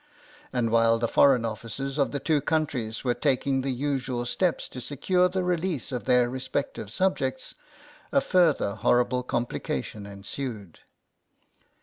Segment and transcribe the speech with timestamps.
[0.51, 4.81] And while the Foreign Offices of the two countries were taking the usual steps to
[4.81, 7.53] secure the release of their respective subjects
[8.11, 10.79] a further horrible complication ensued.